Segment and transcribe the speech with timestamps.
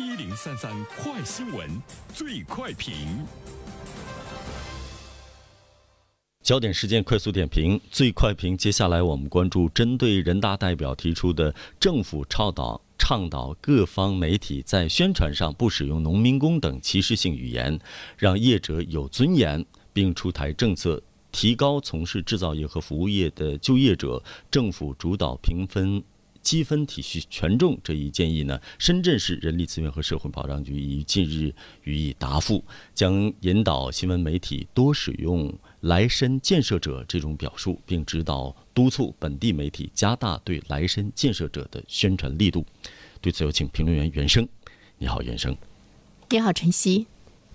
[0.00, 1.68] 一零三三快新闻，
[2.14, 2.94] 最快评。
[6.42, 8.56] 焦点时间快速点评，最快评。
[8.56, 17.78] 接下来我们关注针对人大代表提出的政府倡导倡导各方媒体在宣传上不使用“农民工”等歧视性语言，
[18.16, 19.62] 让业者有尊严，
[19.92, 26.02] 并出台政策提高从事制造业和服务业的就业者政府主导评分。
[26.42, 31.54] 积分体系权重这一建议呢，深圳市人力资源和社会保障局已近日
[31.84, 42.64] 予以答复，将引导新闻媒体多使用“来深建设者”这种表述，并指导督促本地媒体加大对“来深建设者”的宣传力度。
[43.20, 44.48] 对此，有请评论员袁生。
[44.98, 45.56] 你好，袁生。
[46.30, 47.06] 你好，晨曦。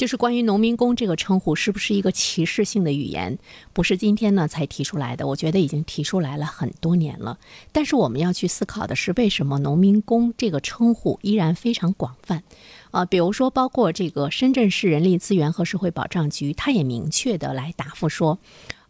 [0.00, 3.38] 就是关于农民工这个称呼是不是一个歧视性的语言，
[3.74, 7.38] 不是今天呢才提出来的，我觉得已经提出来了很多年了。
[7.70, 12.42] 但是我们要去思考的是，为什么农民工这个称呼依然非常广泛？
[12.92, 18.38] 啊，比如说，包括这个深圳市人力资源和社会保障局，他也明确的来答复说，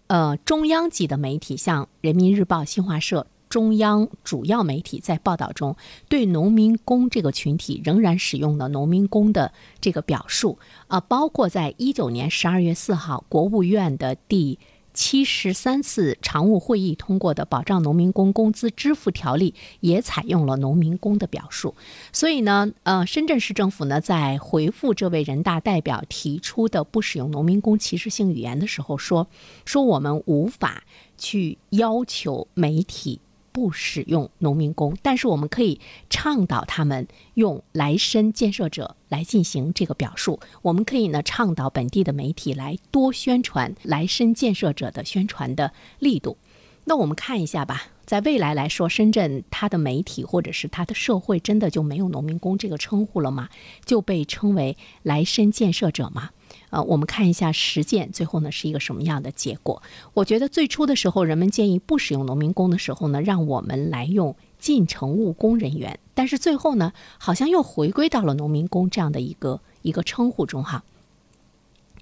[0.07, 3.27] 呃，中央级的媒体像人民日报、新华社。
[3.51, 5.77] 中央主要媒体在报道中
[6.09, 14.59] 对农民工这个群体仍然使用了“农民工”的这个表述啊，包括在一九年十二月四号国务院的第
[14.95, 21.75] 七十三次常务会议通过的《保障农民工工资支付条例》也采用了“农民工”的表述。
[22.13, 29.27] 所以呢，呃，深圳市政府呢在回复这位人大代表提出的不使用“农民工”歧视性语言的时候说，
[29.65, 30.85] 说我们无法
[31.19, 33.21] 去要求媒体。
[33.53, 40.39] 不使用农民工，但是我们可以倡导他们用“来深建设者”来进行这个表述。
[40.63, 46.37] 我们可以呢倡导本地的媒体来多宣传“来深建设者”的宣传的力度。
[46.85, 53.49] 那我们看一下吧，在未来来说，深圳它的媒体或者是它的社会真的就没有农民工这个称呼了吗？
[53.85, 56.31] 就被称为“来深建设者”吗？
[56.71, 59.83] 呃，我们看一下实践，最后呢是一个什么样的结果？
[60.15, 70.85] 我觉得最初的时候，人们建议不使用农民工的时候呢，让我们来用进城务工人员，但是最后呢，好像又回归到了农民工这样的一个一个称呼中哈。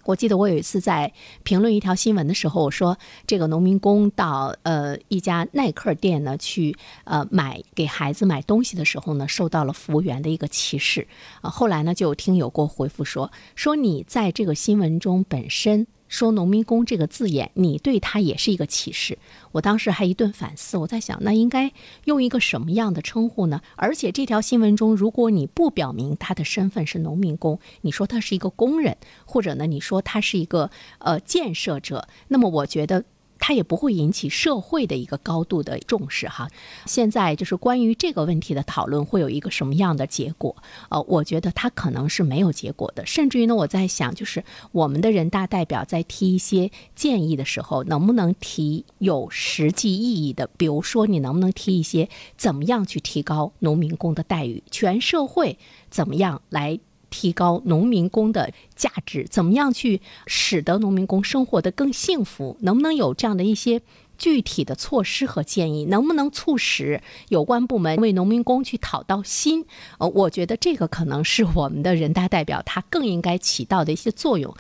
[0.09, 2.97] 我记得我有一次在评论一条新闻的时候，我说
[3.27, 6.75] 这个农民工到呃一家耐克店呢去
[7.05, 11.07] 呃买给孩子买东西的时候呢，受到了服务员的一个歧视
[11.43, 11.51] 啊。
[11.51, 15.87] 后来呢，就有听友给我回复说说你在这个新闻中本身。
[16.09, 19.19] 说“农民工”这个字眼，你对他也是一个歧视。
[19.53, 21.73] 我当时还一顿反思，我在想，那应该
[22.05, 23.61] 用一个什么样的称呼呢？
[23.77, 33.05] 而且这条新闻中，如果你不表明他的身份是农民工，你说他是一个工人，或者呢，你说他是一个呃建设者，那么我觉得。
[33.39, 36.49] 它也不会引起社会的一个高度的重视哈。
[36.87, 40.57] 现在就是关于这个问题的讨论会有一个什么样的结果？
[40.89, 43.07] 呃，我觉得它可能是没有结果的。
[43.07, 50.49] 甚至于呢，我在想，就是我们的人大代表在提一些建议的时候，能不能提有实际意义的？
[50.57, 54.63] 比如说，你能不能提一些怎么样去提高农民工的待遇？
[54.71, 55.59] 全社会
[55.91, 56.79] 怎么样来？
[57.11, 62.57] 提高农民工的价值，怎么样去使得农民工生活得更幸福？
[62.61, 63.81] 能不能有这样的一些
[64.17, 65.85] 具体的措施和建议？
[65.85, 69.65] 能不能促使有关部门为农民工去讨到心？
[69.99, 74.55] 呃，我觉得这个可能是我们的人大代表他更应该起到的一些作用。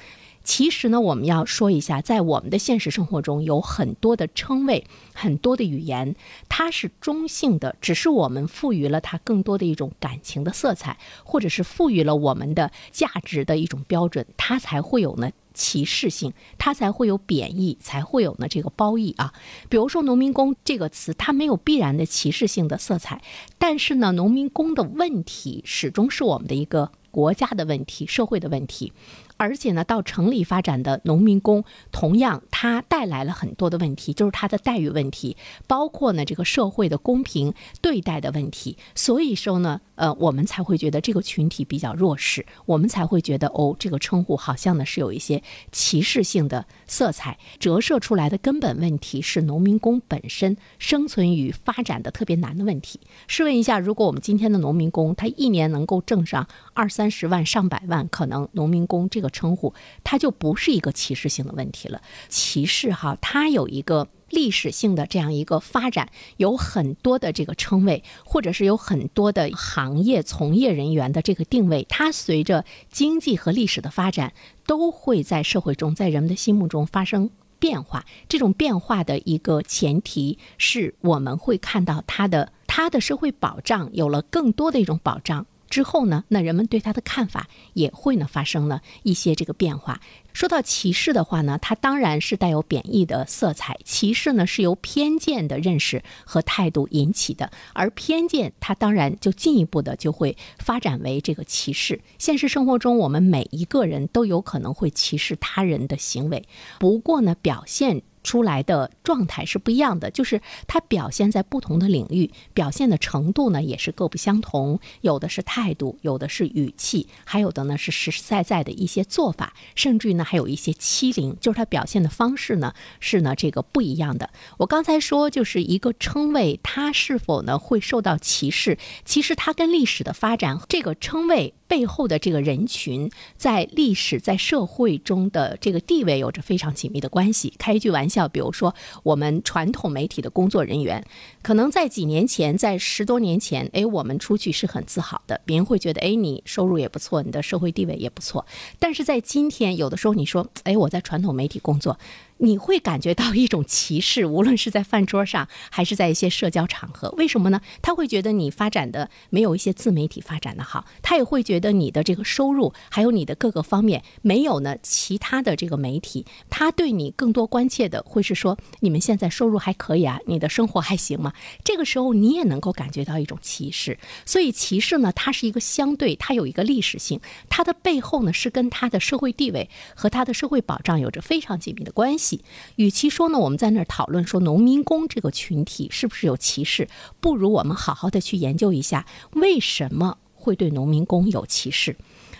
[0.48, 6.16] 其实呢，我们要说一下，在我们的现实生活中，有很多的称谓，很多的语言，
[6.48, 19.34] 它是中性的，只是我们赋予了它更多的一种感情的色彩，或者是赋予了我们的价值的一种标准，它才会有呢歧视性，它才会有贬义，才会有呢这个褒义啊。
[19.68, 23.20] 比如说“农民工”这个词，它没有必然的歧视性的色彩，
[23.58, 28.94] 但是呢，农民工的问题始终是我们的一个国家的问题，社会的问题。
[29.38, 35.36] 而且呢，到城里发展的农民工，同样他带来了很多的问题，就是他的待遇问题，
[35.68, 38.76] 包括呢这个社会的公平对待的问题。
[38.96, 45.40] 所以说呢，呃，我们才会觉得这个群体比较弱势，我们才会觉得哦，这个称呼好像呢是有一些
[45.70, 52.98] 歧视性的色彩，折射出来的根本问题是农民工本身生存与发展的特别难的问题。
[53.28, 59.27] 试问一下，如果我们今天的农民工他一年能够挣上二三十万、上百万，可能农民工这个。
[59.30, 62.00] 称呼，它就不是一个歧视性的问题了。
[62.28, 74.32] 歧视哈，它有一个历史性的这样一个发展，有很多的这个称谓，或者是有很多的行业从业人员的这个定位，它随着经济和历史的发展，
[74.66, 78.04] 都会在社会中，在人们的心目中发生变化。
[78.28, 85.46] 这种变化的一个前提是我们会看到它的它的社会保障有了更多的一种保障。
[85.68, 90.00] 之后呢，那人们对他的看法也会呢发生了一些这个变化。
[90.32, 93.76] 说到歧视的话呢，它当然是带有贬义的色彩。
[93.84, 102.00] 歧视呢是由偏见的认识和态度引起的，而偏见它当然就进一步的就会发展为这个歧视。
[102.18, 106.46] 现实生活中，我们每一个人都有可能会歧视他人的行为，
[106.78, 108.02] 不过呢，表现。
[108.28, 114.78] 出来的状态是不一样的，就是它表现在不同的领域，表现的程度呢也是各不相同。
[115.00, 124.28] 有的是态度，有的是语气，还有的呢是实实在在的一些做法，甚至于呢还有一些欺凌，就是它表现的方式呢是呢这个不一样的。
[124.58, 128.76] 我刚才说，就是一个称谓，它是否呢会受到歧视，
[129.06, 131.54] 其实它跟历史的发展，这个称谓。
[131.68, 137.52] 背后的这个人群在历史在社会中的这个地位有着非常紧密的关系。
[137.58, 138.74] 开一句玩笑，比如说
[139.04, 141.04] 我们传统媒体的工作人员，
[141.42, 148.46] 可能在几年前，在十多年前，哎，我们出去是很自豪的，别人会觉得，哎，你收入也不错，你的社会地位也不错。
[148.78, 151.98] 但是在今天，有的时候你说，哎，我在传统媒体工作。
[152.38, 157.10] 你会感觉到一种歧视， 无论是在饭桌上，还是在一些社交场合。
[157.16, 157.60] 为什么呢？
[157.82, 166.24] 他会觉得你发展的没有一些自媒体发展的好，他也会觉得你的这个收入，还有你的各个方面没有呢其他的这个媒体。
[166.48, 171.32] 他对你更多关切的会是说，你们现在收入还可以啊，你的生活还行吗？
[171.64, 173.98] 这个时候你也能够感觉到一种歧视。
[174.24, 182.27] 所以歧视呢，它是一个相对，它有一个历史性，它的背后呢是跟他的社会地位和他的社会保障有着非常紧密的关系。
[182.76, 186.88] 与其说呢，我们在那儿讨论说农民工这个群体是不是有歧视，
[187.20, 191.96] 不如我们好好的去研究一下为什么会对农民工有歧视。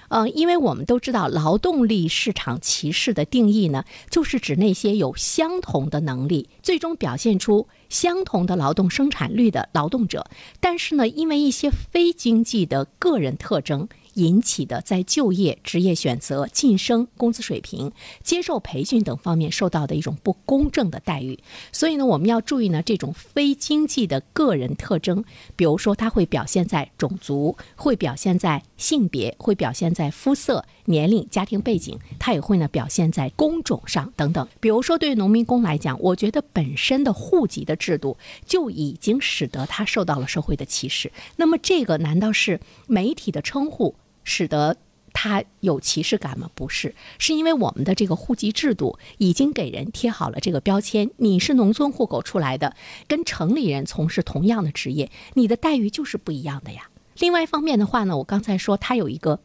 [0.08, 10.26] 呃，因为我们都知道劳动力市场歧视的定义呢，就是指那些有相同的能力，最终表现出相同的劳动生产率的劳动者，
[10.60, 13.86] 但是呢，因为一些非经济的个人特征。
[14.18, 17.92] 引起的在就业、职业选择、晋升、工资水平、
[18.22, 21.38] 接受培训等方面受到的一种不公正的待遇。
[21.72, 25.24] 所以呢，我们要注意呢，这种非经济的个人特征，
[25.54, 34.46] 比如说它会表现在种族，会表现在性别，会表现在肤色、年龄、家庭背景，它也会呢表现在工种上等等。
[34.58, 41.12] 比如说，对农民工来讲，我觉得本身的户籍的制度就已经使得他受到了社会的歧视。
[41.36, 43.94] 那么，这个难道是媒体的称呼？
[44.28, 44.76] 使得
[45.14, 46.50] 他有歧视感吗？
[46.54, 51.10] 不是，是因为我们的这个户籍制度已经给人贴好了这个标签。
[51.16, 52.76] 你是农村户口出来的，
[53.08, 56.90] 跟城里人从事同样的职业，你的待遇就是不一样的呀。
[57.18, 59.40] 另外一方面的话呢，我刚才说他有一个。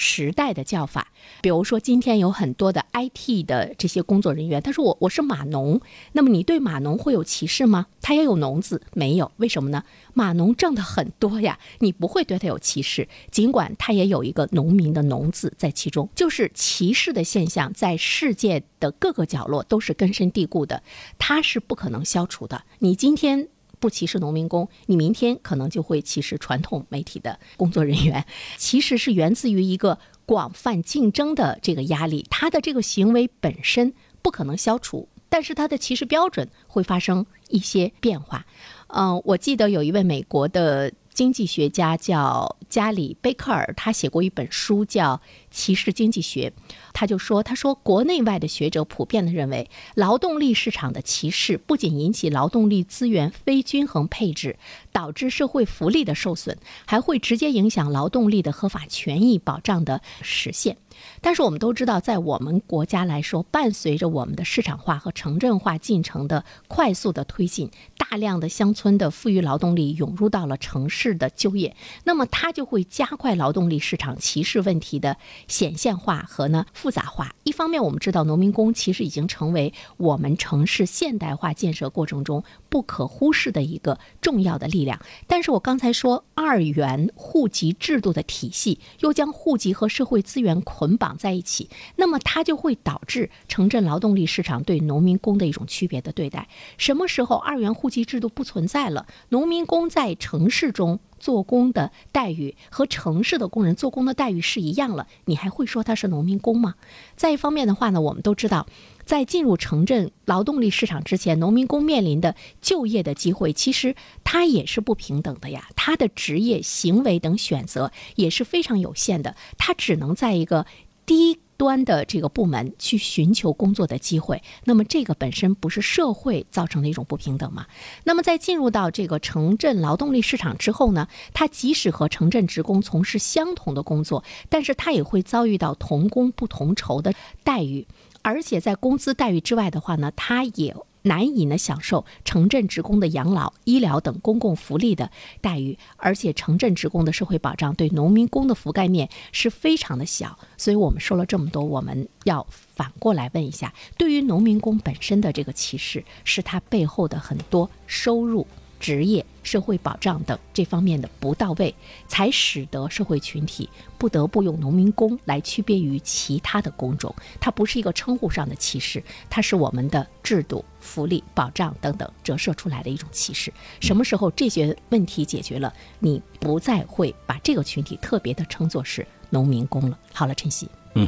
[0.00, 1.08] 时代的叫法，
[1.42, 5.78] 比如说今天有很多的 IT 的这些工作人员，他说我我是码农，
[6.12, 7.86] 那么你对码农会有歧视吗？
[8.00, 9.84] 他也有农字，没有，为什么呢？
[10.14, 20.82] 码农挣的很多呀，你不会对他有歧视，尽管他也有一个农民的农字在其中，就是歧视的现象在世界的各个角落都是根深蒂固的，
[21.18, 22.64] 它是不可能消除的。
[22.78, 23.48] 你今天。
[23.80, 28.24] 不歧视农民工，你明天可能就会歧视传统媒体的工作人员。
[28.56, 33.92] 其实是源自于一个广泛竞争的这个压力，他的这个行为本身
[34.22, 38.46] 不可能消除，但是他的歧视标准会发生一些变化。
[38.88, 40.92] 嗯，我记得有一位美国的。
[41.12, 45.16] 经济学家叫加里贝克尔，他写过一本书叫
[45.50, 46.50] 《歧视经济学》。
[46.92, 54.58] 他就说：“他说，国内外的学者普遍的认为，劳动力市场的歧视不仅引起劳动力资源非均衡配置，
[54.92, 60.76] 导致社会福利的受损，还会直接影响劳动力的合法权益保障的实现。”
[61.22, 75.16] 但是我们都知道，在我们国家来说，伴随着我们的市场化和城镇化进程的快速的推进，大量的乡村的富裕劳动力涌入到了城市的就业，那么它就会加快劳动力市场歧视问题的
[75.48, 77.34] 显现化和呢复杂化。
[77.44, 84.98] 一方面，我们知道农民工其实已经成为我们城市现代化建设过程中不可忽视的一个重要的力量。
[85.26, 91.10] 但是我刚才说，二元户籍制度的体系又将户籍和社会资源捆绑。
[91.20, 96.48] 在一起，那么它就会导致城镇劳动力市场对农民工的一种区别的对待。
[96.78, 106.74] 什么时候二元户籍制度不存在了，农民工在城市中做工的待遇和城市的工人做工的待遇是一样了，你还会说他是农民工吗？
[107.14, 108.66] 再一方面的话呢，我们都知道，
[109.04, 120.66] 在进入城镇劳动力市场之前，农民工面临的就业的机会其实他也是不平等的呀，他的职业、行为等选择也是非常有限的，他只能在一个。
[121.06, 127.66] 低端的这个部门去寻求工作的机会，那么这个本身不是社会造成的一种不平等吗？
[128.04, 137.12] 那么在进入到这个城镇劳动力市场之后呢，他即使和城镇职工从事相同的工作，但是他也会遭遇到同工不同酬的
[137.44, 137.86] 待遇，
[138.22, 140.74] 而且在工资待遇之外的话呢，他也。
[141.02, 150.38] 难以呢享受城镇职工的养老、医疗等公共福利的待遇，而且城镇职工的社会保障对农民工的覆盖面是非常的小。
[150.56, 158.46] 所以我们说了这么多，我们要反过来问一下：对于农民工本身的这个歧视，是他背后的很多收入。
[158.80, 161.72] 职业、社会保障等这方面的不到位，
[162.08, 163.68] 才使得社会群体
[163.98, 167.14] 不得不用农民工来区别于其他的工种。
[167.38, 173.52] 它不是一个称呼上的歧视，它是我们的制度、福利、保障等等折射出来的一种歧视。
[173.80, 179.98] 什么时候这些问题解决了，你不再会把这个群体特别的称作是农民工了。
[180.12, 181.06] 好了，晨曦，嗯，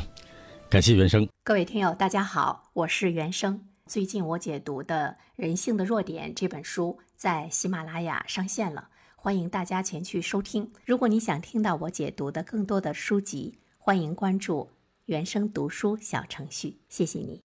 [0.69, 1.27] 感谢原生。
[1.43, 3.65] 各位听友，大家好，我是原生。
[3.85, 10.73] 最近我解读的《人性的弱点》这本书在喜马拉雅上线了，欢迎大家前去收听。
[10.85, 14.71] 如果你想听到我解读的更多的书籍，欢迎关注
[15.05, 16.81] 原声读书小程序。
[16.89, 17.45] 谢谢你。